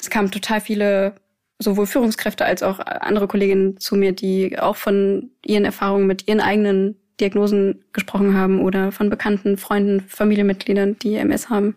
es 0.00 0.08
kamen 0.08 0.30
total 0.30 0.60
viele 0.60 1.14
sowohl 1.58 1.86
Führungskräfte 1.86 2.44
als 2.44 2.62
auch 2.62 2.80
andere 2.80 3.28
Kolleginnen 3.28 3.78
zu 3.78 3.96
mir, 3.96 4.12
die 4.12 4.58
auch 4.58 4.76
von 4.76 5.30
ihren 5.44 5.64
Erfahrungen 5.64 6.06
mit 6.06 6.26
ihren 6.28 6.40
eigenen 6.40 6.96
Diagnosen 7.20 7.84
gesprochen 7.92 8.34
haben 8.34 8.60
oder 8.60 8.90
von 8.90 9.08
bekannten 9.08 9.56
Freunden, 9.56 10.00
Familienmitgliedern, 10.00 10.98
die 10.98 11.14
MS 11.14 11.48
haben. 11.48 11.76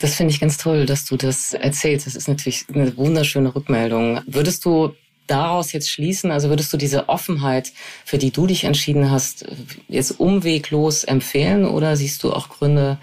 Das 0.00 0.14
finde 0.14 0.32
ich 0.32 0.40
ganz 0.40 0.58
toll, 0.58 0.86
dass 0.86 1.04
du 1.04 1.16
das 1.16 1.54
erzählst. 1.54 2.06
Das 2.06 2.14
ist 2.14 2.28
natürlich 2.28 2.66
eine 2.72 2.96
wunderschöne 2.96 3.54
Rückmeldung. 3.54 4.20
Würdest 4.26 4.64
du 4.64 4.94
daraus 5.26 5.72
jetzt 5.72 5.90
schließen, 5.90 6.30
also 6.30 6.48
würdest 6.48 6.72
du 6.72 6.76
diese 6.76 7.08
Offenheit, 7.08 7.72
für 8.04 8.18
die 8.18 8.30
du 8.30 8.46
dich 8.46 8.64
entschieden 8.64 9.10
hast, 9.10 9.46
jetzt 9.88 10.18
umweglos 10.18 11.04
empfehlen 11.04 11.64
oder 11.64 11.96
siehst 11.96 12.22
du 12.22 12.32
auch 12.32 12.48
Gründe, 12.48 12.98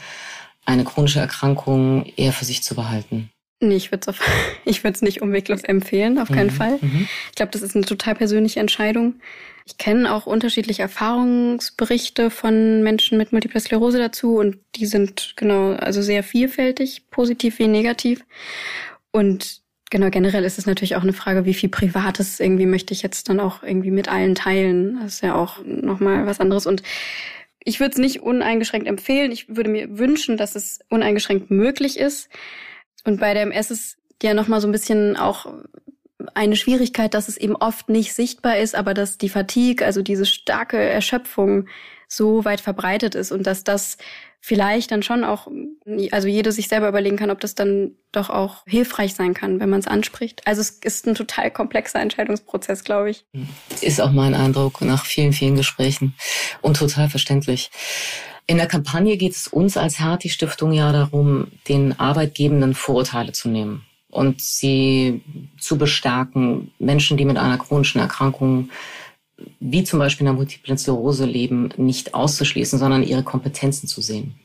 eine 0.65 0.83
chronische 0.83 1.19
Erkrankung 1.19 2.05
eher 2.17 2.33
für 2.33 2.45
sich 2.45 2.61
zu 2.61 2.75
behalten? 2.75 3.29
Nee, 3.59 3.75
ich 3.75 3.91
würde 3.91 4.13
es 4.83 5.01
nicht 5.01 5.21
umweglos 5.21 5.63
empfehlen, 5.63 6.19
auf 6.19 6.29
keinen 6.29 6.47
mhm. 6.47 6.51
Fall. 6.51 6.77
Mhm. 6.81 7.07
Ich 7.29 7.35
glaube, 7.35 7.51
das 7.51 7.61
ist 7.61 7.75
eine 7.75 7.85
total 7.85 8.15
persönliche 8.15 8.59
Entscheidung. 8.59 9.15
Ich 9.65 9.77
kenne 9.77 10.13
auch 10.13 10.25
unterschiedliche 10.25 10.83
Erfahrungsberichte 10.83 12.29
von 12.29 12.83
Menschen 12.83 13.17
mit 13.17 13.33
Multiple 13.33 13.59
Sklerose 13.59 13.97
dazu 13.97 14.37
und 14.37 14.57
die 14.75 14.85
sind 14.85 15.33
genau, 15.35 15.71
also 15.73 16.01
sehr 16.01 16.23
vielfältig, 16.23 17.09
positiv 17.09 17.59
wie 17.59 17.67
negativ. 17.67 18.23
Und 19.11 19.61
genau, 19.89 20.09
generell 20.09 20.45
ist 20.45 20.57
es 20.57 20.67
natürlich 20.67 20.95
auch 20.95 21.01
eine 21.01 21.11
Frage, 21.11 21.45
wie 21.45 21.53
viel 21.53 21.67
Privates 21.67 22.39
irgendwie 22.39 22.65
möchte 22.65 22.93
ich 22.93 23.01
jetzt 23.01 23.27
dann 23.27 23.39
auch 23.39 23.63
irgendwie 23.63 23.91
mit 23.91 24.07
allen 24.07 24.35
teilen. 24.35 24.99
Das 25.01 25.15
ist 25.15 25.23
ja 25.23 25.35
auch 25.35 25.57
nochmal 25.65 26.25
was 26.25 26.39
anderes. 26.39 26.65
Und 26.65 26.81
ich 27.59 27.81
würde 27.81 27.91
es 27.91 27.97
nicht 27.97 28.21
uneingeschränkt 28.21 28.87
empfehlen. 28.87 29.33
Ich 29.33 29.53
würde 29.53 29.69
mir 29.69 29.97
wünschen, 29.97 30.37
dass 30.37 30.55
es 30.55 30.79
uneingeschränkt 30.87 31.51
möglich 31.51 31.99
ist. 31.99 32.29
Und 33.07 33.21
bei 33.21 33.33
der 33.33 33.43
MS 33.43 33.71
ist 33.71 33.97
ja 34.21 34.33
nochmal 34.33 34.59
so 34.59 34.67
ein 34.67 34.73
bisschen 34.73 35.15
auch 35.15 35.45
eine 36.33 36.57
Schwierigkeit, 36.57 37.13
dass 37.13 37.29
es 37.29 37.37
eben 37.37 37.55
oft 37.55 37.87
nicht 37.87 38.13
sichtbar 38.13 38.57
ist, 38.57 38.75
aber 38.75 38.93
dass 38.93 39.17
die 39.17 39.29
Fatigue, 39.29 39.85
also 39.85 40.01
diese 40.01 40.25
starke 40.25 40.77
Erschöpfung 40.77 41.67
so 42.09 42.43
weit 42.43 42.59
verbreitet 42.59 43.15
ist 43.15 43.31
und 43.31 43.47
dass 43.47 43.63
das 43.63 43.97
vielleicht 44.41 44.91
dann 44.91 45.03
schon 45.03 45.23
auch, 45.23 45.47
also 46.11 46.27
jeder 46.27 46.51
sich 46.51 46.67
selber 46.67 46.89
überlegen 46.89 47.15
kann, 47.15 47.31
ob 47.31 47.39
das 47.39 47.55
dann 47.55 47.91
doch 48.11 48.29
auch 48.29 48.63
hilfreich 48.65 49.13
sein 49.13 49.33
kann, 49.33 49.61
wenn 49.61 49.69
man 49.69 49.79
es 49.79 49.87
anspricht. 49.87 50.45
Also 50.45 50.59
es 50.59 50.71
ist 50.71 51.07
ein 51.07 51.15
total 51.15 51.49
komplexer 51.49 52.01
Entscheidungsprozess, 52.01 52.83
glaube 52.83 53.11
ich. 53.11 53.25
Ist 53.81 54.01
auch 54.01 54.11
mein 54.11 54.35
Eindruck 54.35 54.81
nach 54.81 55.05
vielen, 55.05 55.31
vielen 55.31 55.55
Gesprächen 55.55 56.13
und 56.61 56.77
total 56.77 57.09
verständlich. 57.09 57.71
In 58.47 58.57
der 58.57 58.67
Kampagne 58.67 59.17
geht 59.17 59.33
es 59.33 59.47
uns 59.47 59.75
als 59.75 59.99
Hertie 59.99 60.29
Stiftung 60.29 60.71
ja 60.71 60.91
darum, 60.93 61.47
den 61.67 61.99
Arbeitgebenden 61.99 62.73
Vorurteile 62.73 63.33
zu 63.33 63.49
nehmen 63.49 63.85
und 64.09 64.41
sie 64.41 65.21
zu 65.59 65.77
bestärken, 65.77 66.71
Menschen, 66.79 67.17
die 67.17 67.25
mit 67.25 67.37
einer 67.37 67.57
chronischen 67.57 67.99
Erkrankung 67.99 68.69
wie 69.59 69.83
zum 69.83 69.99
Beispiel 69.99 70.25
in 70.25 70.33
der 70.33 70.33
Multiplen 70.33 70.77
Sklerose 70.77 71.25
leben, 71.25 71.69
nicht 71.77 72.13
auszuschließen, 72.13 72.79
sondern 72.79 73.03
ihre 73.03 73.21
Kompetenzen 73.21 73.87
zu 73.87 74.01
sehen. 74.01 74.35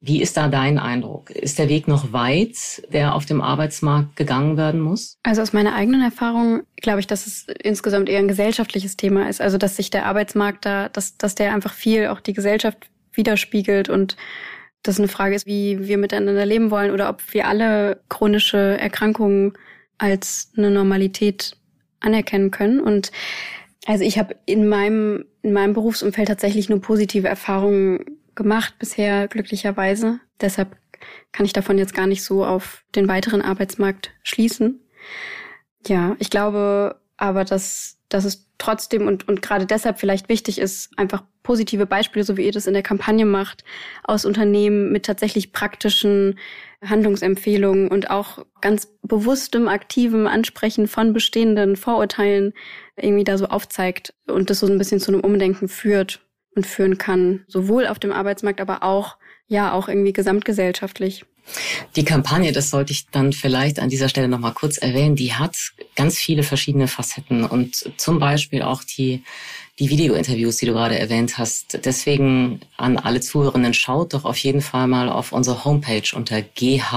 Wie 0.00 0.20
ist 0.20 0.36
da 0.36 0.48
dein 0.48 0.78
Eindruck? 0.78 1.30
Ist 1.30 1.58
der 1.58 1.70
Weg 1.70 1.88
noch 1.88 2.12
weit, 2.12 2.82
der 2.92 3.14
auf 3.14 3.24
dem 3.24 3.40
Arbeitsmarkt 3.40 4.16
gegangen 4.16 4.58
werden 4.58 4.80
muss? 4.80 5.16
Also 5.22 5.40
aus 5.40 5.54
meiner 5.54 5.74
eigenen 5.74 6.02
Erfahrung 6.02 6.62
glaube 6.76 7.00
ich, 7.00 7.06
dass 7.06 7.26
es 7.26 7.46
insgesamt 7.62 8.10
eher 8.10 8.18
ein 8.18 8.28
gesellschaftliches 8.28 8.98
Thema 8.98 9.28
ist. 9.30 9.40
Also 9.40 9.56
dass 9.56 9.76
sich 9.76 9.88
der 9.88 10.04
Arbeitsmarkt 10.04 10.66
da, 10.66 10.90
dass, 10.90 11.16
dass 11.16 11.34
der 11.34 11.54
einfach 11.54 11.72
viel 11.72 12.08
auch 12.08 12.20
die 12.20 12.34
Gesellschaft 12.34 12.86
widerspiegelt 13.14 13.88
und 13.88 14.16
das 14.82 14.98
eine 14.98 15.08
Frage 15.08 15.34
ist, 15.34 15.46
wie 15.46 15.86
wir 15.86 15.98
miteinander 15.98 16.44
leben 16.44 16.70
wollen 16.70 16.90
oder 16.90 17.08
ob 17.08 17.22
wir 17.32 17.48
alle 17.48 18.00
chronische 18.08 18.78
Erkrankungen 18.78 19.54
als 19.98 20.52
eine 20.56 20.70
Normalität 20.70 21.56
anerkennen 22.00 22.50
können. 22.50 22.80
Und 22.80 23.10
also 23.86 24.04
ich 24.04 24.18
habe 24.18 24.36
in 24.44 24.68
meinem, 24.68 25.24
in 25.42 25.52
meinem 25.52 25.72
Berufsumfeld 25.72 26.28
tatsächlich 26.28 26.68
nur 26.68 26.80
positive 26.80 27.28
Erfahrungen 27.28 28.18
gemacht 28.34 28.74
bisher, 28.78 29.26
glücklicherweise. 29.28 30.20
Deshalb 30.40 30.76
kann 31.32 31.46
ich 31.46 31.52
davon 31.52 31.78
jetzt 31.78 31.94
gar 31.94 32.06
nicht 32.06 32.22
so 32.22 32.44
auf 32.44 32.84
den 32.94 33.08
weiteren 33.08 33.42
Arbeitsmarkt 33.42 34.10
schließen. 34.22 34.80
Ja, 35.86 36.16
ich 36.18 36.30
glaube 36.30 37.00
aber, 37.16 37.44
dass, 37.44 37.98
dass 38.14 38.24
es 38.24 38.46
trotzdem 38.58 39.08
und, 39.08 39.26
und 39.26 39.42
gerade 39.42 39.66
deshalb 39.66 39.98
vielleicht 39.98 40.28
wichtig 40.28 40.60
ist, 40.60 40.96
einfach 40.96 41.24
positive 41.42 41.84
Beispiele, 41.84 42.24
so 42.24 42.36
wie 42.36 42.46
ihr 42.46 42.52
das 42.52 42.68
in 42.68 42.72
der 42.72 42.84
Kampagne 42.84 43.26
macht, 43.26 43.64
aus 44.04 44.24
Unternehmen 44.24 44.92
mit 44.92 45.04
tatsächlich 45.04 45.52
praktischen 45.52 46.38
Handlungsempfehlungen 46.84 47.88
und 47.88 48.10
auch 48.10 48.46
ganz 48.60 48.86
bewusstem, 49.02 49.66
aktivem 49.66 50.28
Ansprechen 50.28 50.86
von 50.86 51.12
bestehenden 51.12 51.74
Vorurteilen 51.74 52.52
irgendwie 52.96 53.24
da 53.24 53.36
so 53.36 53.46
aufzeigt 53.46 54.14
und 54.28 54.48
das 54.48 54.60
so 54.60 54.68
ein 54.68 54.78
bisschen 54.78 55.00
zu 55.00 55.10
einem 55.10 55.20
Umdenken 55.20 55.66
führt 55.66 56.20
und 56.54 56.66
führen 56.66 56.98
kann, 56.98 57.44
sowohl 57.48 57.88
auf 57.88 57.98
dem 57.98 58.12
Arbeitsmarkt, 58.12 58.60
aber 58.60 58.84
auch, 58.84 59.16
ja, 59.48 59.72
auch 59.72 59.88
irgendwie 59.88 60.12
gesamtgesellschaftlich. 60.12 61.24
Die 61.94 62.04
Kampagne, 62.04 62.52
das 62.52 62.70
sollte 62.70 62.92
ich 62.92 63.06
dann 63.10 63.32
vielleicht 63.32 63.78
an 63.78 63.90
dieser 63.90 64.08
Stelle 64.08 64.28
nochmal 64.28 64.54
kurz 64.54 64.78
erwähnen, 64.78 65.14
die 65.14 65.34
hat 65.34 65.56
ganz 65.94 66.16
viele 66.16 66.42
verschiedene 66.42 66.88
Facetten 66.88 67.44
und 67.44 67.92
zum 67.98 68.18
Beispiel 68.18 68.62
auch 68.62 68.82
die, 68.82 69.22
die 69.78 69.90
Videointerviews, 69.90 70.56
die 70.56 70.66
du 70.66 70.72
gerade 70.72 70.98
erwähnt 70.98 71.36
hast. 71.36 71.84
Deswegen 71.84 72.60
an 72.78 72.96
alle 72.96 73.20
Zuhörenden, 73.20 73.74
schaut 73.74 74.14
doch 74.14 74.24
auf 74.24 74.38
jeden 74.38 74.62
Fall 74.62 74.86
mal 74.86 75.10
auf 75.10 75.32
unsere 75.32 75.64
Homepage 75.64 76.08
unter 76.14 76.40
ghst.de 76.40 76.94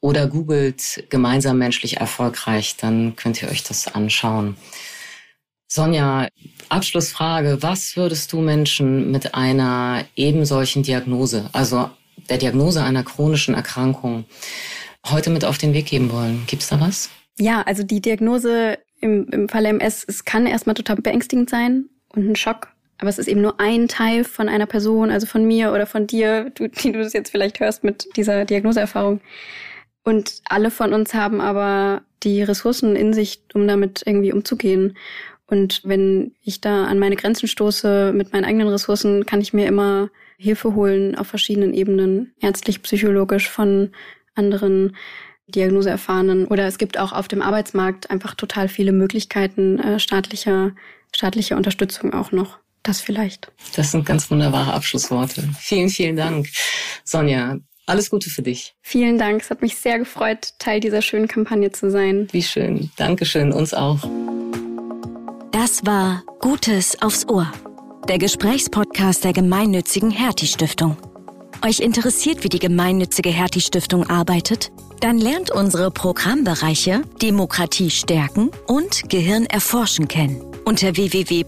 oder 0.00 0.26
googelt 0.26 1.04
gemeinsam 1.10 1.58
menschlich 1.58 1.98
erfolgreich, 1.98 2.76
dann 2.76 3.16
könnt 3.16 3.42
ihr 3.42 3.48
euch 3.48 3.62
das 3.64 3.94
anschauen. 3.94 4.56
Sonja, 5.68 6.28
Abschlussfrage. 6.68 7.58
Was 7.62 7.96
würdest 7.96 8.32
du 8.32 8.40
Menschen 8.40 9.10
mit 9.10 9.34
einer 9.34 10.04
eben 10.16 10.44
solchen 10.44 10.82
Diagnose, 10.82 11.48
also 11.52 11.90
der 12.28 12.38
Diagnose 12.38 12.82
einer 12.82 13.02
chronischen 13.02 13.54
Erkrankung 13.54 14.24
heute 15.10 15.30
mit 15.30 15.44
auf 15.44 15.58
den 15.58 15.74
Weg 15.74 15.86
geben 15.86 16.10
wollen. 16.10 16.44
Gibt's 16.46 16.68
da 16.68 16.80
was? 16.80 17.10
Ja, 17.38 17.62
also 17.62 17.82
die 17.82 18.00
Diagnose 18.00 18.78
im, 19.00 19.26
im 19.30 19.48
Falle 19.48 19.68
MS, 19.68 20.04
es 20.06 20.24
kann 20.24 20.46
erstmal 20.46 20.74
total 20.74 20.96
beängstigend 20.96 21.50
sein 21.50 21.86
und 22.08 22.30
ein 22.30 22.36
Schock. 22.36 22.68
Aber 22.98 23.08
es 23.10 23.18
ist 23.18 23.26
eben 23.26 23.42
nur 23.42 23.60
ein 23.60 23.88
Teil 23.88 24.24
von 24.24 24.48
einer 24.48 24.66
Person, 24.66 25.10
also 25.10 25.26
von 25.26 25.44
mir 25.44 25.72
oder 25.72 25.86
von 25.86 26.06
dir, 26.06 26.50
du, 26.54 26.68
die 26.68 26.92
du 26.92 27.00
das 27.00 27.12
jetzt 27.12 27.30
vielleicht 27.30 27.60
hörst 27.60 27.84
mit 27.84 28.08
dieser 28.16 28.44
Diagnoseerfahrung. 28.44 29.20
Und 30.04 30.40
alle 30.48 30.70
von 30.70 30.92
uns 30.94 31.12
haben 31.12 31.40
aber 31.40 32.02
die 32.22 32.42
Ressourcen 32.42 32.94
in 32.94 33.12
sich, 33.12 33.42
um 33.52 33.66
damit 33.66 34.02
irgendwie 34.06 34.32
umzugehen. 34.32 34.96
Und 35.46 35.82
wenn 35.84 36.32
ich 36.42 36.60
da 36.60 36.86
an 36.86 36.98
meine 36.98 37.16
Grenzen 37.16 37.48
stoße 37.48 38.12
mit 38.14 38.32
meinen 38.32 38.44
eigenen 38.44 38.68
Ressourcen, 38.68 39.26
kann 39.26 39.40
ich 39.40 39.52
mir 39.52 39.66
immer 39.66 40.10
Hilfe 40.38 40.74
holen 40.74 41.16
auf 41.16 41.26
verschiedenen 41.26 41.74
Ebenen, 41.74 42.34
ärztlich, 42.40 42.82
psychologisch 42.82 43.48
von 43.48 43.90
anderen 44.34 44.96
Diagnoseerfahrenen. 45.48 46.46
Oder 46.46 46.66
es 46.66 46.78
gibt 46.78 46.98
auch 46.98 47.12
auf 47.12 47.28
dem 47.28 47.42
Arbeitsmarkt 47.42 48.10
einfach 48.10 48.34
total 48.34 48.68
viele 48.68 48.92
Möglichkeiten 48.92 49.78
äh, 49.78 50.00
staatlicher, 50.00 50.72
staatlicher 51.14 51.56
Unterstützung 51.56 52.14
auch 52.14 52.32
noch. 52.32 52.58
Das 52.82 53.00
vielleicht. 53.00 53.50
Das 53.76 53.92
sind 53.92 54.04
ganz 54.04 54.30
wunderbare 54.30 54.74
Abschlussworte. 54.74 55.42
Vielen, 55.58 55.88
vielen 55.88 56.16
Dank. 56.16 56.48
Sonja, 57.02 57.58
alles 57.86 58.10
Gute 58.10 58.28
für 58.28 58.42
dich. 58.42 58.74
Vielen 58.82 59.18
Dank. 59.18 59.42
Es 59.42 59.50
hat 59.50 59.62
mich 59.62 59.76
sehr 59.76 59.98
gefreut, 59.98 60.50
Teil 60.58 60.80
dieser 60.80 61.00
schönen 61.00 61.28
Kampagne 61.28 61.72
zu 61.72 61.90
sein. 61.90 62.28
Wie 62.32 62.42
schön. 62.42 62.90
Dankeschön. 62.96 63.52
Uns 63.52 63.72
auch. 63.72 64.06
Das 65.54 65.86
war 65.86 66.24
Gutes 66.40 67.00
aufs 67.00 67.28
Ohr 67.28 67.46
der 68.08 68.18
Gesprächspodcast 68.18 69.22
der 69.22 69.32
gemeinnützigen 69.32 70.10
Hertie 70.10 70.48
Stiftung. 70.48 70.96
Euch 71.64 71.78
interessiert, 71.78 72.42
wie 72.42 72.48
die 72.48 72.58
gemeinnützige 72.58 73.30
Hertie 73.30 73.60
Stiftung 73.60 74.10
arbeitet? 74.10 74.72
Dann 74.98 75.16
lernt 75.16 75.52
unsere 75.52 75.92
Programmbereiche 75.92 77.02
Demokratie 77.22 77.90
stärken 77.90 78.50
und 78.66 79.08
Gehirn 79.08 79.46
erforschen 79.46 80.08
kennen 80.08 80.44
unter 80.64 80.96
www.ghst.de. 80.96 81.44